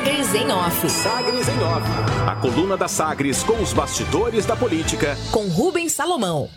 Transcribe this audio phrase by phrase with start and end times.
[0.00, 0.88] Sagres em Off.
[0.88, 1.86] Sagres em Off.
[2.26, 5.14] A coluna da Sagres com os bastidores da política.
[5.30, 6.48] Com Rubens Salomão.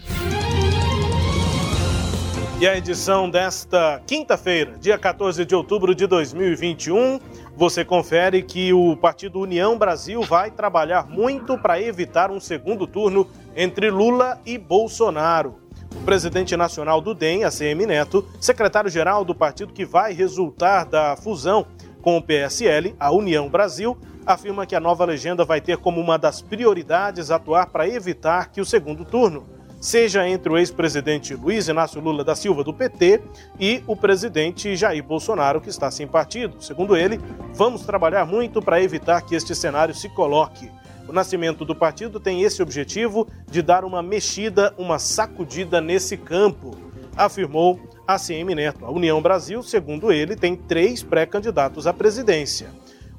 [2.57, 7.19] E a edição desta quinta-feira, dia 14 de outubro de 2021,
[7.53, 13.29] você confere que o Partido União Brasil vai trabalhar muito para evitar um segundo turno
[13.57, 15.59] entre Lula e Bolsonaro.
[15.93, 21.67] O presidente nacional do DEM, ACM Neto, secretário-geral do partido que vai resultar da fusão
[22.03, 26.17] com o PSL, a União Brasil, afirma que a nova legenda vai ter como uma
[26.19, 29.47] das prioridades atuar para evitar que o segundo turno
[29.79, 33.21] seja entre o ex-presidente Luiz Inácio Lula da Silva, do PT,
[33.59, 36.61] e o presidente Jair Bolsonaro, que está sem partido.
[36.61, 37.19] Segundo ele,
[37.53, 40.69] vamos trabalhar muito para evitar que este cenário se coloque.
[41.07, 46.77] O nascimento do partido tem esse objetivo de dar uma mexida, uma sacudida nesse campo,
[47.15, 48.85] afirmou a CM Neto.
[48.85, 52.69] A União Brasil, segundo ele, tem três pré-candidatos à presidência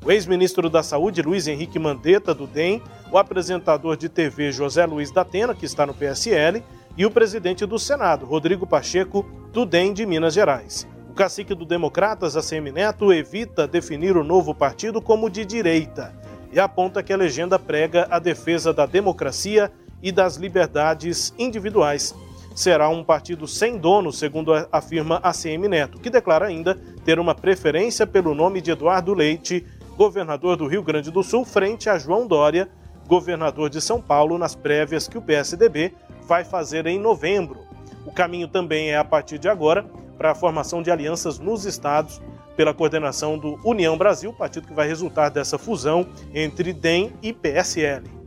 [0.05, 5.11] o ex-ministro da Saúde, Luiz Henrique Mandetta, do DEM, o apresentador de TV José Luiz
[5.11, 6.63] da Atena, que está no PSL,
[6.95, 10.87] e o presidente do Senado, Rodrigo Pacheco, do DEM de Minas Gerais.
[11.09, 16.15] O cacique do Democratas, ACM Neto, evita definir o novo partido como de direita
[16.53, 22.15] e aponta que a legenda prega a defesa da democracia e das liberdades individuais.
[22.55, 28.07] Será um partido sem dono, segundo afirma ACM Neto, que declara ainda ter uma preferência
[28.07, 29.67] pelo nome de Eduardo Leite
[29.97, 32.69] governador do Rio Grande do Sul, frente a João Dória,
[33.07, 35.93] governador de São Paulo, nas prévias que o PSDB
[36.27, 37.61] vai fazer em novembro.
[38.07, 39.85] O caminho também é, a partir de agora,
[40.17, 42.21] para a formação de alianças nos estados
[42.57, 48.24] pela coordenação do União Brasil, partido que vai resultar dessa fusão entre DEM e PSL.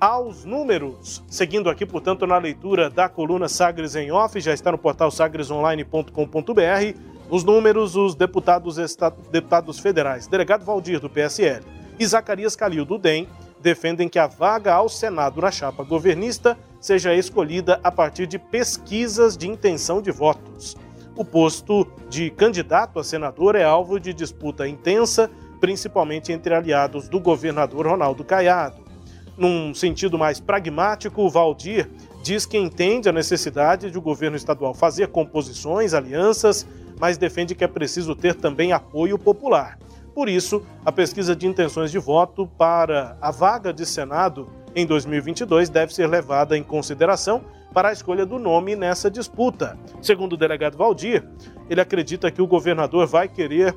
[0.00, 4.78] Aos números, seguindo aqui, portanto, na leitura da coluna Sagres em Off, já está no
[4.78, 6.98] portal sagresonline.com.br
[7.30, 8.76] os números, os deputados,
[9.30, 11.64] deputados federais, delegado Valdir, do PSL,
[11.98, 13.28] e Zacarias Calil, do DEM,
[13.60, 19.38] defendem que a vaga ao Senado na chapa governista seja escolhida a partir de pesquisas
[19.38, 20.76] de intenção de votos.
[21.16, 27.18] O posto de candidato a senador é alvo de disputa intensa, principalmente entre aliados do
[27.18, 28.83] governador Ronaldo Caiado.
[29.36, 31.90] Num sentido mais pragmático, Valdir
[32.22, 36.66] diz que entende a necessidade de o governo estadual fazer composições, alianças
[36.98, 39.78] mas defende que é preciso ter também apoio popular.
[40.14, 45.68] Por isso, a pesquisa de intenções de voto para a vaga de Senado em 2022
[45.68, 49.76] deve ser levada em consideração para a escolha do nome nessa disputa.
[50.00, 51.28] Segundo o delegado Valdir,
[51.68, 53.74] ele acredita que o governador vai querer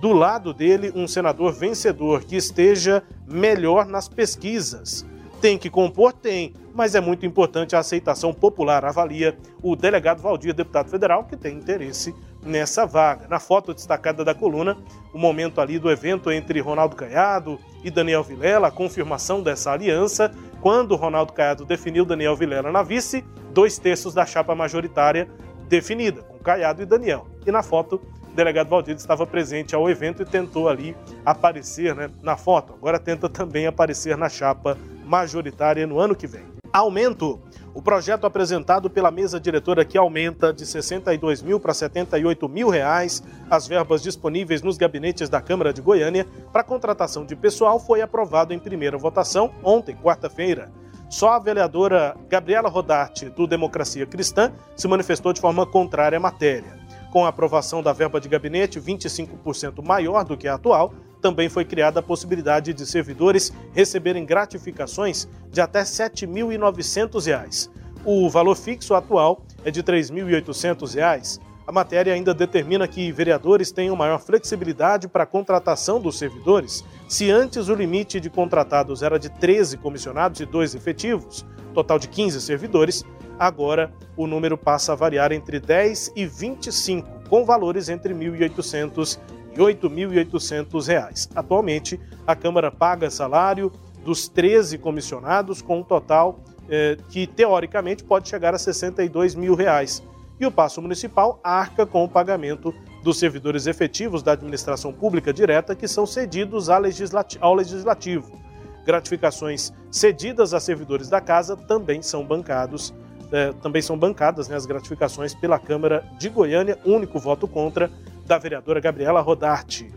[0.00, 5.06] do lado dele um senador vencedor que esteja melhor nas pesquisas.
[5.40, 6.12] Tem que compor?
[6.12, 11.36] Tem, mas é muito importante a aceitação popular, avalia o delegado Valdir, deputado federal, que
[11.36, 13.26] tem interesse nessa vaga.
[13.26, 14.76] Na foto destacada da coluna,
[15.14, 20.30] o momento ali do evento entre Ronaldo Caiado e Daniel Vilela, a confirmação dessa aliança,
[20.60, 25.26] quando Ronaldo Caiado definiu Daniel Vilela na vice, dois terços da chapa majoritária
[25.68, 27.26] definida, com Caiado e Daniel.
[27.46, 32.10] E na foto, o delegado Valdir estava presente ao evento e tentou ali aparecer né,
[32.22, 32.72] na foto.
[32.74, 36.44] Agora tenta também aparecer na chapa majoritária no ano que vem.
[36.72, 37.40] Aumento
[37.74, 43.22] o projeto apresentado pela mesa diretora que aumenta de 62 mil para 78 mil reais
[43.48, 48.52] as verbas disponíveis nos gabinetes da Câmara de Goiânia para contratação de pessoal foi aprovado
[48.52, 50.70] em primeira votação ontem, quarta-feira.
[51.08, 56.78] Só a vereadora Gabriela Rodarte, do Democracia Cristã, se manifestou de forma contrária à matéria.
[57.10, 61.64] Com a aprovação da verba de gabinete 25% maior do que a atual, também foi
[61.64, 67.68] criada a possibilidade de servidores receberem gratificações de até R$ 7.900.
[68.04, 71.40] O valor fixo atual é de R$ 3.800.
[71.66, 76.82] A matéria ainda determina que vereadores tenham maior flexibilidade para a contratação dos servidores.
[77.08, 81.44] Se antes o limite de contratados era de 13 comissionados e 2 efetivos,
[81.74, 83.04] total de 15 servidores,
[83.40, 89.18] agora o número passa a variar entre 10 e 25, com valores entre 1.800
[89.56, 91.30] R$ 8.800.
[91.34, 93.72] Atualmente, a Câmara paga salário
[94.04, 100.02] dos 13 comissionados com um total eh, que, teoricamente, pode chegar a 62 mil reais.
[100.38, 105.74] E o Passo Municipal arca com o pagamento dos servidores efetivos da administração pública direta
[105.74, 108.38] que são cedidos ao Legislativo.
[108.84, 112.94] Gratificações cedidas a servidores da casa também são bancados,
[113.32, 117.90] eh, também são bancadas né, as gratificações pela Câmara de Goiânia, único voto contra
[118.26, 119.90] da vereadora Gabriela Rodarte.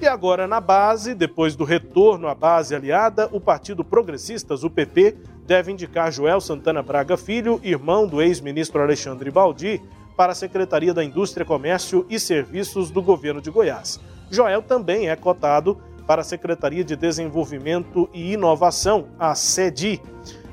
[0.00, 5.16] E agora na base, depois do retorno à base aliada, o Partido Progressistas, o PP,
[5.44, 9.82] deve indicar Joel Santana Braga Filho, irmão do ex-ministro Alexandre Baldi,
[10.16, 14.00] para a Secretaria da Indústria, Comércio e Serviços do governo de Goiás.
[14.30, 20.00] Joel também é cotado para a Secretaria de Desenvolvimento e Inovação, a SEDI.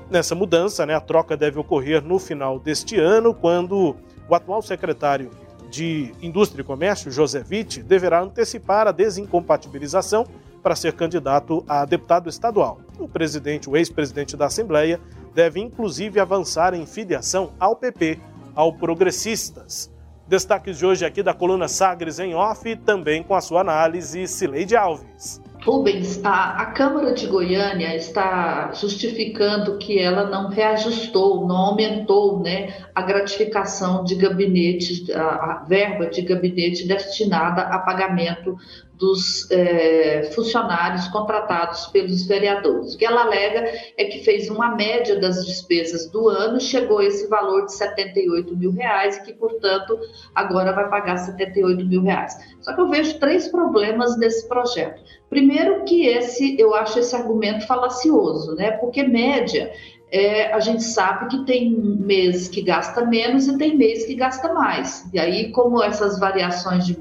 [0.10, 3.96] Nessa mudança, né, a troca deve ocorrer no final deste ano, quando
[4.30, 5.32] o atual secretário
[5.70, 10.26] de Indústria e Comércio, José Witt, deverá antecipar a desincompatibilização
[10.62, 12.80] para ser candidato a deputado estadual.
[13.00, 15.00] O presidente, o ex-presidente da Assembleia,
[15.34, 18.20] deve inclusive avançar em filiação ao PP,
[18.56, 19.92] ao Progressistas.
[20.28, 24.76] Destaques de hoje aqui da coluna Sagres em Off, também com a sua análise, Cileide
[24.76, 25.42] Alves.
[25.66, 32.86] Rubens, a, a, Câmara de Goiânia está justificando que ela não reajustou, não aumentou né,
[32.94, 38.56] a gratificação de gabinete, a, a verba de gabinete destinada a pagamento
[38.98, 42.94] dos é, funcionários contratados pelos vereadores.
[42.94, 43.66] O que ela alega
[43.98, 48.56] é que fez uma média das despesas do ano, chegou a esse valor de 78
[48.56, 50.00] mil reais e que, portanto,
[50.34, 52.38] agora vai pagar 78 mil reais.
[52.62, 55.02] Só que eu vejo três problemas nesse projeto.
[55.30, 58.72] Primeiro que esse, eu acho esse argumento falacioso, né?
[58.72, 59.72] Porque média
[60.12, 64.54] é, a gente sabe que tem mês que gasta menos e tem mês que gasta
[64.54, 65.06] mais.
[65.14, 66.98] E aí, como essas variações de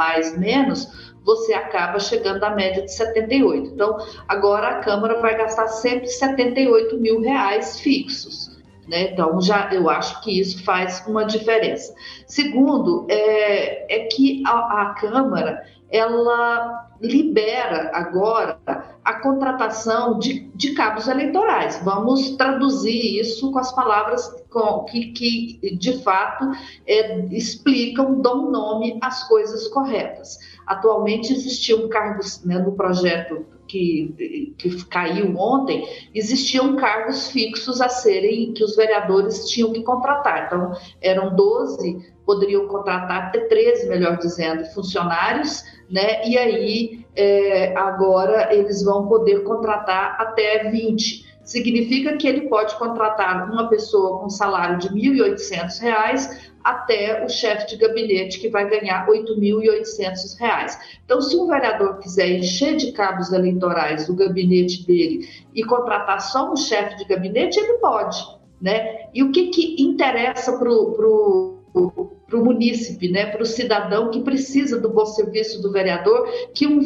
[0.00, 3.74] mais menos, você acaba chegando à média de 78.
[3.74, 8.58] Então, agora a Câmara vai gastar sempre 78 mil reais fixos.
[8.88, 9.12] Né?
[9.12, 11.94] Então, já eu acho que isso faz uma diferença.
[12.26, 18.58] Segundo, é, é que a, a Câmara ela libera agora
[19.04, 21.80] a contratação de, de cabos eleitorais.
[21.84, 26.50] Vamos traduzir isso com as palavras com, que, que, de fato,
[26.86, 30.38] é, explicam, dão nome às coisas corretas.
[30.66, 38.52] Atualmente existiam cargos né, no projeto que, que caiu ontem, existiam cargos fixos a serem
[38.52, 40.46] que os vereadores tinham que contratar.
[40.46, 46.28] Então, eram 12, poderiam contratar até 13, melhor dizendo, funcionários, né?
[46.28, 53.50] E aí é, agora eles vão poder contratar até 20 significa que ele pode contratar
[53.50, 59.04] uma pessoa com salário de R$ 1.800 até o chefe de gabinete, que vai ganhar
[59.04, 60.78] R$ 8.800.
[61.04, 66.52] Então, se um vereador quiser encher de cabos eleitorais o gabinete dele e contratar só
[66.52, 68.18] um chefe de gabinete, ele pode.
[68.60, 69.06] Né?
[69.12, 74.22] E o que, que interessa para o para o munícipe, né, para o cidadão que
[74.22, 76.80] precisa do bom serviço do vereador, que um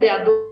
[0.00, 0.44] vereador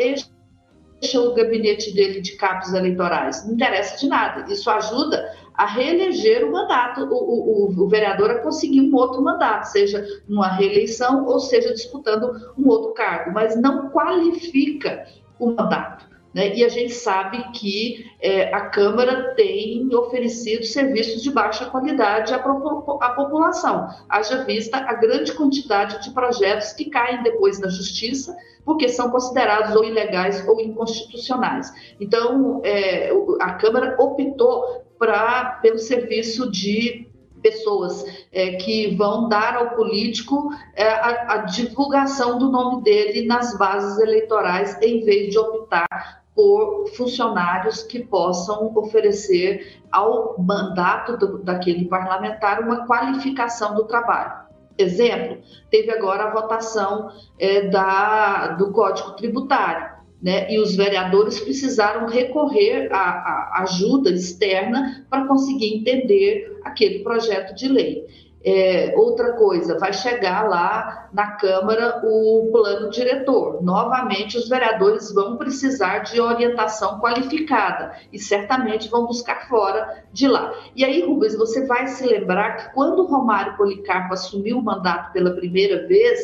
[0.00, 3.46] encha o gabinete dele de cabos eleitorais.
[3.46, 4.52] Não interessa de nada.
[4.52, 9.64] Isso ajuda a reeleger o mandato, o, o, o, vereador a conseguir um outro mandato,
[9.64, 15.06] seja numa reeleição ou seja disputando um outro cargo, mas não qualifica
[15.38, 16.11] o mandato.
[16.34, 16.56] Né?
[16.56, 22.36] E a gente sabe que é, a Câmara tem oferecido serviços de baixa qualidade à,
[22.36, 28.88] à, população, haja vista a grande quantidade de projetos que caem depois na Justiça, porque
[28.88, 31.72] são considerados ou ilegais ou inconstitucionais.
[32.00, 37.10] Então, é, a Câmara optou pra, pelo serviço de
[37.42, 43.58] pessoas é, que vão dar ao político é, a, a, divulgação do nome dele nas
[43.58, 51.84] bases eleitorais, em vez de optar por funcionários que possam oferecer ao mandato do, daquele
[51.86, 54.42] parlamentar uma qualificação do trabalho.
[54.78, 55.38] Exemplo,
[55.70, 60.02] teve agora a votação é, da, do Código Tributário.
[60.22, 67.56] Né, e os vereadores precisaram recorrer à, à ajuda externa para conseguir entender aquele projeto
[67.56, 68.06] de lei.
[68.44, 73.62] É, outra coisa, vai chegar lá na Câmara o plano diretor.
[73.62, 80.52] Novamente, os vereadores vão precisar de orientação qualificada e certamente vão buscar fora de lá.
[80.74, 85.30] E aí, Rubens, você vai se lembrar que quando Romário Policarpo assumiu o mandato pela
[85.30, 86.20] primeira vez,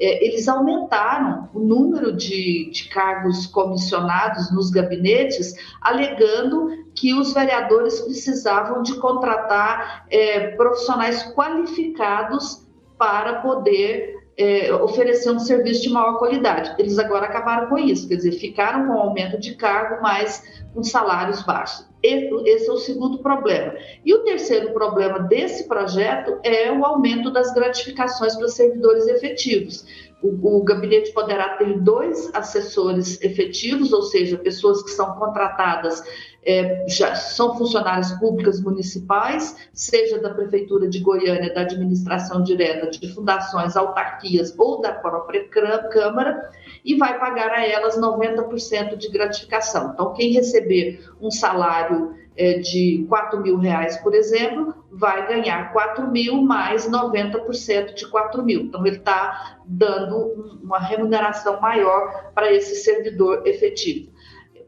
[0.00, 8.00] é, eles aumentaram o número de, de cargos comissionados nos gabinetes, alegando que os vereadores
[8.00, 12.66] precisavam de contratar é, profissionais qualificados
[12.98, 16.74] para poder é, oferecer um serviço de maior qualidade.
[16.78, 20.42] Eles agora acabaram com isso, quer dizer, ficaram com aumento de cargo, mas
[20.72, 21.89] com salários baixos.
[22.02, 23.74] Esse é o segundo problema.
[24.04, 29.84] E o terceiro problema desse projeto é o aumento das gratificações para servidores efetivos.
[30.22, 36.02] O, o, gabinete poderá ter dois assessores efetivos, ou seja, pessoas que são contratadas
[36.42, 43.12] é, já são funcionárias públicas municipais, seja da Prefeitura de Goiânia, da administração direta, de
[43.14, 46.50] fundações, autarquias ou da própria Câmara,
[46.84, 49.92] e vai pagar a elas 90% de gratificação.
[49.92, 51.89] Então, quem receber um salário
[52.36, 58.42] é, de 4 mil reais, por exemplo, vai ganhar 4 mil mais 90% de 4
[58.42, 58.62] mil.
[58.62, 64.10] Então, ele está dando uma remuneração maior para esse servidor efetivo.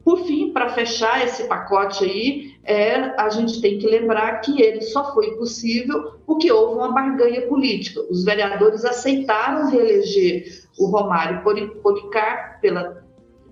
[0.04, 4.80] Por fim, para fechar esse pacote aí, é, a gente tem que lembrar que ele
[4.80, 8.00] só foi possível porque houve uma barganha política.
[8.10, 10.44] Os vereadores aceitaram reeleger
[10.78, 11.42] o Romário
[11.82, 13.01] Policar pela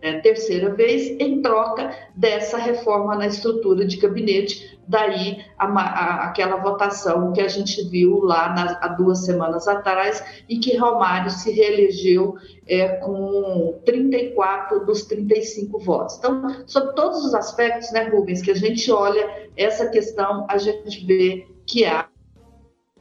[0.03, 6.57] é, terceira vez, em troca dessa reforma na estrutura de gabinete, daí a, a, aquela
[6.57, 12.35] votação que a gente viu lá há duas semanas atrás e que Romário se reelegeu
[12.67, 16.19] é, com 34 dos 35 votos.
[16.19, 21.05] Então, sobre todos os aspectos, né, Rubens, que a gente olha essa questão, a gente
[21.07, 22.09] vê que há,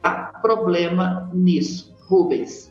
[0.02, 1.90] há problema nisso.
[2.08, 2.69] Rubens.